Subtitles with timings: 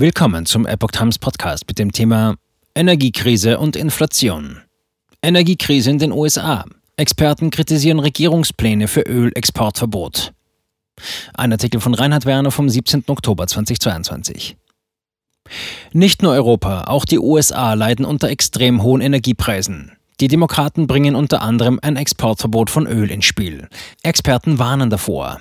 [0.00, 2.36] Willkommen zum Epoch Times Podcast mit dem Thema
[2.76, 4.62] Energiekrise und Inflation.
[5.22, 6.64] Energiekrise in den USA.
[6.96, 10.34] Experten kritisieren Regierungspläne für Ölexportverbot.
[11.34, 13.06] Ein Artikel von Reinhard Werner vom 17.
[13.08, 14.56] Oktober 2022.
[15.92, 19.96] Nicht nur Europa, auch die USA leiden unter extrem hohen Energiepreisen.
[20.20, 23.66] Die Demokraten bringen unter anderem ein Exportverbot von Öl ins Spiel.
[24.04, 25.40] Experten warnen davor.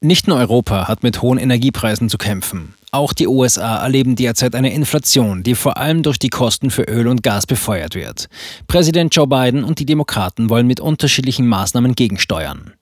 [0.00, 2.74] Nicht nur Europa hat mit hohen Energiepreisen zu kämpfen.
[2.92, 7.08] Auch die USA erleben derzeit eine Inflation, die vor allem durch die Kosten für Öl
[7.08, 8.28] und Gas befeuert wird.
[8.68, 12.74] Präsident Joe Biden und die Demokraten wollen mit unterschiedlichen Maßnahmen gegensteuern.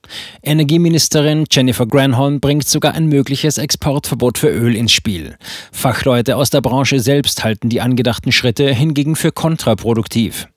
[0.43, 5.37] Energieministerin Jennifer Granholm bringt sogar ein mögliches Exportverbot für Öl ins Spiel.
[5.73, 10.49] Fachleute aus der Branche selbst halten die angedachten Schritte hingegen für kontraproduktiv.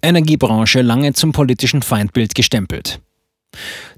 [0.00, 3.00] Energiebranche lange zum politischen Feindbild gestempelt.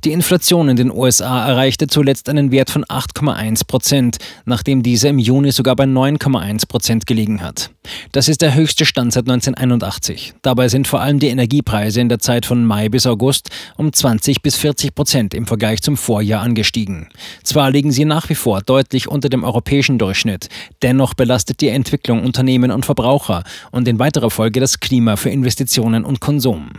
[0.04, 5.18] Die Inflation in den USA erreichte zuletzt einen Wert von 8,1 Prozent, nachdem diese im
[5.18, 7.70] Juni sogar bei 9,1 Prozent gelegen hat.
[8.12, 10.34] Das ist der höchste Stand seit 1981.
[10.42, 14.42] Dabei sind vor allem die Energiepreise in der Zeit von Mai bis August um 20
[14.42, 17.08] bis 40 Prozent im Vergleich zum Vorjahr angestiegen.
[17.42, 20.48] Zwar liegen sie nach wie vor deutlich unter dem europäischen Durchschnitt,
[20.82, 26.04] dennoch belastet die Entwicklung Unternehmen und Verbraucher und in weiterer Folge das Klima für Investitionen
[26.04, 26.70] und Konsum.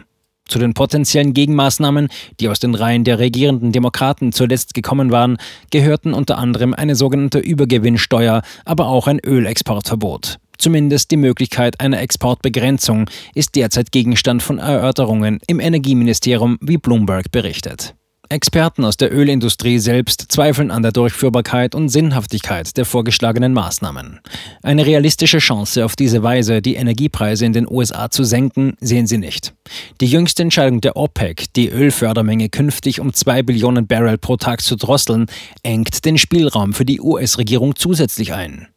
[0.50, 5.38] Zu den potenziellen Gegenmaßnahmen, die aus den Reihen der regierenden Demokraten zuletzt gekommen waren,
[5.70, 10.40] gehörten unter anderem eine sogenannte Übergewinnsteuer, aber auch ein Ölexportverbot.
[10.58, 17.96] Zumindest die Möglichkeit einer Exportbegrenzung ist derzeit Gegenstand von Erörterungen im Energieministerium, wie Bloomberg berichtet.
[18.32, 24.20] Experten aus der Ölindustrie selbst zweifeln an der Durchführbarkeit und Sinnhaftigkeit der vorgeschlagenen Maßnahmen.
[24.62, 29.18] Eine realistische Chance auf diese Weise, die Energiepreise in den USA zu senken, sehen sie
[29.18, 29.56] nicht.
[30.00, 34.76] Die jüngste Entscheidung der OPEC, die Ölfördermenge künftig um 2 Billionen Barrel pro Tag zu
[34.76, 35.26] drosseln,
[35.64, 38.68] engt den Spielraum für die US-Regierung zusätzlich ein.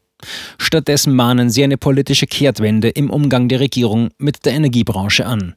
[0.57, 5.57] Stattdessen mahnen sie eine politische Kehrtwende im Umgang der Regierung mit der Energiebranche an.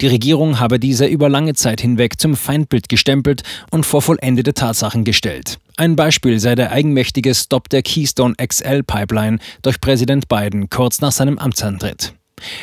[0.00, 5.04] Die Regierung habe diese über lange Zeit hinweg zum Feindbild gestempelt und vor vollendete Tatsachen
[5.04, 5.58] gestellt.
[5.76, 11.12] Ein Beispiel sei der eigenmächtige Stop der Keystone XL Pipeline durch Präsident Biden kurz nach
[11.12, 12.14] seinem Amtsantritt.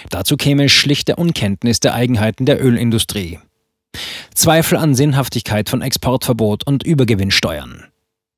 [0.10, 3.40] Dazu käme schlichte Unkenntnis der Eigenheiten der Ölindustrie.
[4.36, 7.86] Zweifel an Sinnhaftigkeit von Exportverbot und Übergewinnsteuern.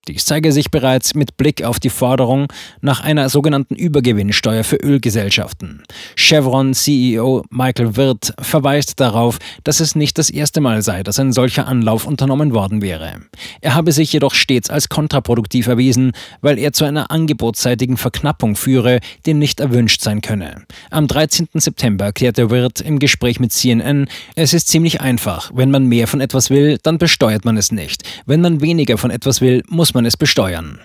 [0.08, 2.48] Dies zeige sich bereits mit Blick auf die Forderung
[2.82, 5.84] nach einer sogenannten Übergewinnsteuer für Ölgesellschaften.
[6.16, 11.32] Chevron CEO Michael Wirth verweist darauf, dass es nicht das erste Mal sei, dass ein
[11.32, 13.22] solcher Anlauf unternommen worden wäre.
[13.62, 19.02] Er habe sich jedoch stets als kontraproduktiv erwiesen, weil er zu einer angebotsseitigen Verknappung führe,
[19.28, 20.64] die nicht erwünscht sein könne.
[20.90, 21.48] Am 13.
[21.54, 25.52] September erklärte Wirth im Gespräch mit CNN, es ist ziemlich einfach.
[25.54, 28.02] Wenn man mehr von etwas will, dann besteuert man es nicht.
[28.26, 30.80] Wenn man weniger von etwas will, muss man es besteuern.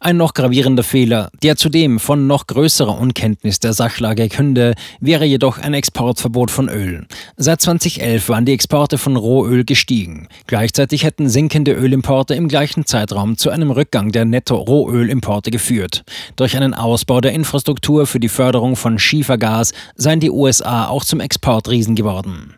[0.00, 5.58] Ein noch gravierender Fehler, der zudem von noch größerer Unkenntnis der Sachlage künde, wäre jedoch
[5.58, 7.06] ein Exportverbot von Öl.
[7.36, 10.28] Seit 2011 waren die Exporte von Rohöl gestiegen.
[10.46, 16.04] Gleichzeitig hätten sinkende Ölimporte im gleichen Zeitraum zu einem Rückgang der Netto-Rohölimporte geführt.
[16.36, 21.20] Durch einen Ausbau der Infrastruktur für die Förderung von Schiefergas seien die USA auch zum
[21.20, 22.54] Exportriesen geworden.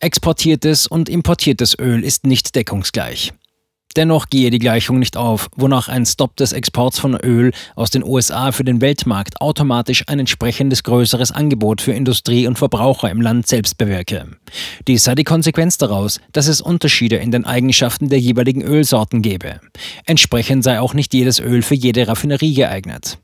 [0.00, 3.32] Exportiertes und importiertes Öl ist nicht deckungsgleich.
[3.96, 8.02] Dennoch gehe die Gleichung nicht auf, wonach ein Stopp des Exports von Öl aus den
[8.02, 13.46] USA für den Weltmarkt automatisch ein entsprechendes größeres Angebot für Industrie und Verbraucher im Land
[13.46, 14.26] selbst bewirke.
[14.88, 19.60] Dies sei die Konsequenz daraus, dass es Unterschiede in den Eigenschaften der jeweiligen Ölsorten gebe.
[20.06, 23.18] Entsprechend sei auch nicht jedes Öl für jede Raffinerie geeignet.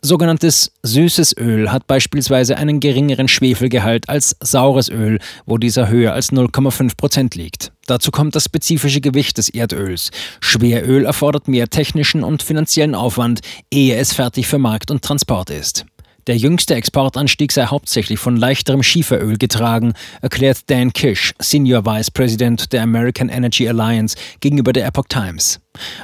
[0.00, 6.32] Sogenanntes süßes Öl hat beispielsweise einen geringeren Schwefelgehalt als saures Öl, wo dieser höher als
[6.32, 7.72] 0,5 Prozent liegt.
[7.86, 10.10] Dazu kommt das spezifische Gewicht des Erdöls.
[10.40, 15.84] Schweröl erfordert mehr technischen und finanziellen Aufwand, ehe es fertig für Markt und Transport ist.
[16.28, 22.70] Der jüngste Exportanstieg sei hauptsächlich von leichterem Schieferöl getragen, erklärt Dan Kish, Senior Vice President
[22.74, 25.58] der American Energy Alliance, gegenüber der Epoch Times.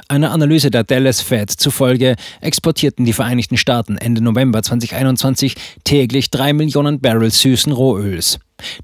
[0.07, 6.53] Einer Analyse der Dallas Fed zufolge exportierten die Vereinigten Staaten Ende November 2021 täglich drei
[6.53, 8.39] Millionen Barrel süßen Rohöls.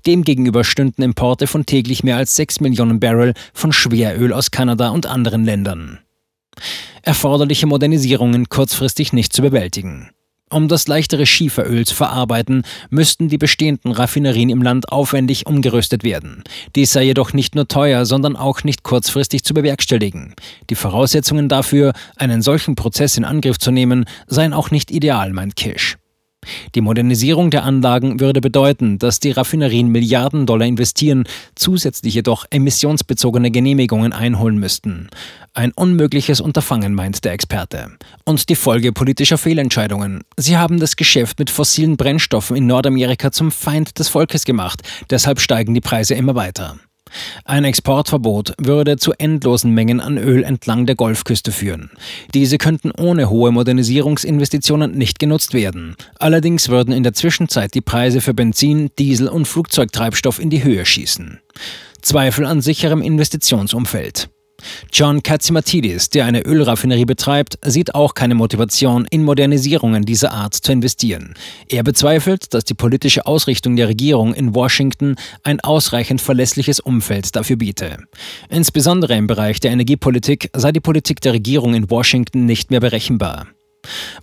[0.06, 5.08] Demgegenüber stünden Importe von täglich mehr als sechs Millionen Barrel von Schweröl aus Kanada und
[5.08, 5.98] anderen Ländern.
[7.02, 10.12] Erforderliche Modernisierungen kurzfristig nicht zu bewältigen.
[10.52, 16.44] Um das leichtere Schieferöl zu verarbeiten, müssten die bestehenden Raffinerien im Land aufwendig umgerüstet werden.
[16.76, 20.36] Dies sei jedoch nicht nur teuer, sondern auch nicht kurzfristig zu bewerkstelligen.
[20.70, 25.56] Die Voraussetzungen dafür, einen solchen Prozess in Angriff zu nehmen, seien auch nicht ideal, meint
[25.56, 25.98] Kish.
[26.76, 33.52] Die Modernisierung der Anlagen würde bedeuten, dass die Raffinerien Milliarden Dollar investieren, zusätzlich jedoch emissionsbezogene
[33.52, 35.10] Genehmigungen einholen müssten.
[35.54, 37.92] Ein unmögliches Unterfangen, meint der Experte.
[38.26, 40.24] Und die Folge politischer Fehlentscheidungen.
[40.38, 45.40] Sie haben das Geschäft mit fossilen Brennstoffen in Nordamerika zum Feind des Volkes gemacht, deshalb
[45.40, 46.78] steigen die Preise immer weiter.
[47.46, 51.92] Ein Exportverbot würde zu endlosen Mengen an Öl entlang der Golfküste führen.
[52.34, 55.96] Diese könnten ohne hohe Modernisierungsinvestitionen nicht genutzt werden.
[56.20, 60.86] Allerdings würden in der Zwischenzeit die Preise für Benzin, Diesel und Flugzeugtreibstoff in die Höhe
[60.86, 61.40] schießen.
[62.02, 64.30] Zweifel an sicherem Investitionsumfeld.
[64.92, 70.72] John Katzimatidis, der eine Ölraffinerie betreibt, sieht auch keine Motivation, in Modernisierungen dieser Art zu
[70.72, 71.34] investieren.
[71.70, 77.58] Er bezweifelt, dass die politische Ausrichtung der Regierung in Washington ein ausreichend verlässliches Umfeld dafür
[77.58, 77.98] biete.
[78.50, 83.48] Insbesondere im Bereich der Energiepolitik sei die Politik der Regierung in Washington nicht mehr berechenbar.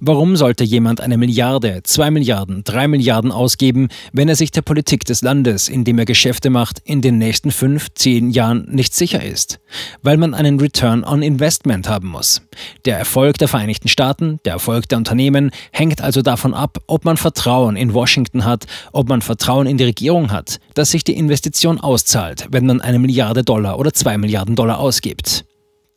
[0.00, 5.04] Warum sollte jemand eine Milliarde, zwei Milliarden, drei Milliarden ausgeben, wenn er sich der Politik
[5.04, 9.22] des Landes, in dem er Geschäfte macht, in den nächsten fünf, zehn Jahren nicht sicher
[9.22, 9.58] ist?
[10.02, 12.42] Weil man einen Return on Investment haben muss.
[12.84, 17.16] Der Erfolg der Vereinigten Staaten, der Erfolg der Unternehmen hängt also davon ab, ob man
[17.16, 21.80] Vertrauen in Washington hat, ob man Vertrauen in die Regierung hat, dass sich die Investition
[21.80, 25.44] auszahlt, wenn man eine Milliarde Dollar oder zwei Milliarden Dollar ausgibt.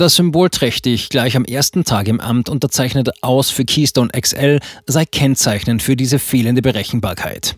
[0.02, 4.58] Das symbolträchtig gleich am ersten Tag im Amt unterzeichnete Aus für Keystone XL
[4.88, 7.56] sei kennzeichnend für diese fehlende Berechenbarkeit.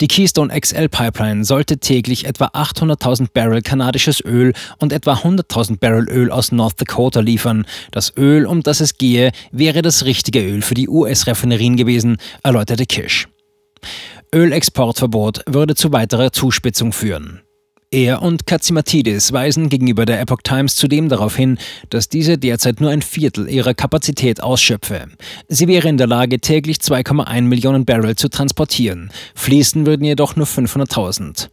[0.00, 6.08] Die Keystone XL Pipeline sollte täglich etwa 800.000 Barrel kanadisches Öl und etwa 100.000 Barrel
[6.08, 7.66] Öl aus North Dakota liefern.
[7.92, 12.86] Das Öl, um das es gehe, wäre das richtige Öl für die US-Raffinerien gewesen, erläuterte
[12.86, 13.28] Kish.
[14.34, 17.45] Ölexportverbot würde zu weiterer Zuspitzung führen.
[17.92, 21.56] Er und Katsimatidis weisen gegenüber der Epoch Times zudem darauf hin,
[21.88, 25.06] dass diese derzeit nur ein Viertel ihrer Kapazität ausschöpfe.
[25.46, 29.12] Sie wäre in der Lage, täglich 2,1 Millionen Barrel zu transportieren.
[29.36, 31.48] Fließen würden jedoch nur 500.000.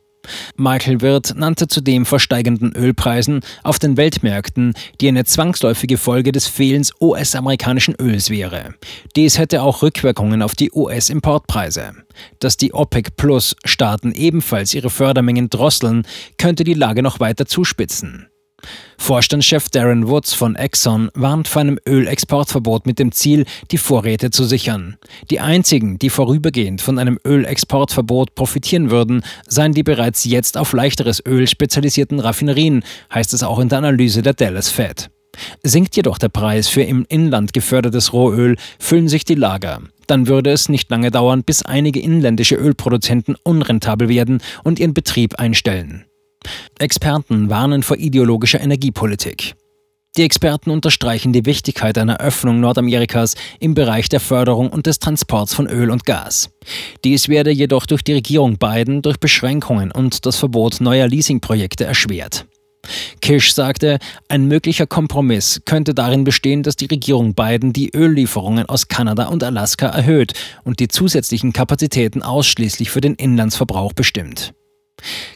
[0.55, 6.47] Michael Wirth nannte zudem vor steigenden Ölpreisen auf den Weltmärkten, die eine zwangsläufige Folge des
[6.47, 8.75] Fehlens US-amerikanischen Öls wäre.
[9.15, 11.93] Dies hätte auch Rückwirkungen auf die US-Importpreise.
[12.39, 16.05] Dass die OPEC-Plus-Staaten ebenfalls ihre Fördermengen drosseln,
[16.37, 18.27] könnte die Lage noch weiter zuspitzen.
[18.97, 24.45] Vorstandschef Darren Woods von Exxon warnt vor einem Ölexportverbot mit dem Ziel, die Vorräte zu
[24.45, 24.97] sichern.
[25.29, 31.21] Die einzigen, die vorübergehend von einem Ölexportverbot profitieren würden, seien die bereits jetzt auf leichteres
[31.25, 32.83] Öl spezialisierten Raffinerien,
[33.13, 35.09] heißt es auch in der Analyse der Dallas Fed.
[35.63, 39.81] Sinkt jedoch der Preis für im Inland gefördertes Rohöl, füllen sich die Lager.
[40.07, 45.39] Dann würde es nicht lange dauern, bis einige inländische Ölproduzenten unrentabel werden und ihren Betrieb
[45.39, 46.05] einstellen.
[46.79, 49.55] Experten warnen vor ideologischer Energiepolitik.
[50.15, 55.55] Die Experten unterstreichen die Wichtigkeit einer Öffnung Nordamerikas im Bereich der Förderung und des Transports
[55.55, 56.51] von Öl und Gas.
[57.03, 62.45] Dies werde jedoch durch die Regierung Biden durch Beschränkungen und das Verbot neuer Leasingprojekte erschwert.
[63.21, 63.97] Kish sagte,
[64.27, 69.43] ein möglicher Kompromiss könnte darin bestehen, dass die Regierung Biden die Öllieferungen aus Kanada und
[69.43, 70.33] Alaska erhöht
[70.63, 74.53] und die zusätzlichen Kapazitäten ausschließlich für den Inlandsverbrauch bestimmt.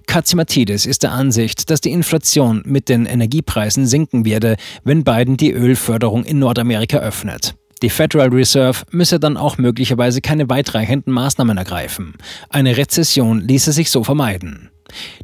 [0.05, 5.51] Katzimatidis ist der Ansicht, dass die Inflation mit den Energiepreisen sinken werde, wenn Biden die
[5.51, 7.55] Ölförderung in Nordamerika öffnet.
[7.83, 12.15] Die Federal Reserve müsse dann auch möglicherweise keine weitreichenden Maßnahmen ergreifen.
[12.49, 14.71] Eine Rezession ließe sich so vermeiden.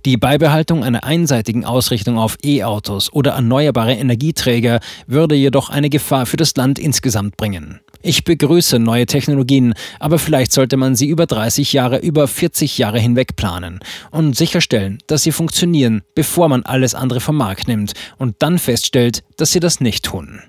[0.05, 6.37] Die Beibehaltung einer einseitigen Ausrichtung auf E-Autos oder erneuerbare Energieträger würde jedoch eine Gefahr für
[6.37, 7.79] das Land insgesamt bringen.
[8.05, 12.99] Ich begrüße neue Technologien, aber vielleicht sollte man sie über 30 Jahre, über 40 Jahre
[12.99, 13.79] hinweg planen
[14.11, 19.23] und sicherstellen, dass sie funktionieren, bevor man alles andere vom Markt nimmt und dann feststellt,
[19.37, 20.41] dass sie das nicht tun.